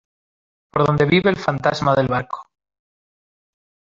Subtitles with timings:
[0.71, 2.49] por donde vive el fantasma del barco.